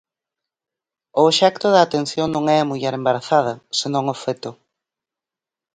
O 1.19 1.21
obxecto 1.29 1.67
da 1.71 1.81
atención 1.83 2.27
non 2.31 2.43
é 2.55 2.57
a 2.59 2.69
muller 2.69 2.93
embarazada, 2.95 3.53
senón 3.79 4.05
o 4.13 4.15
feto. 4.23 4.51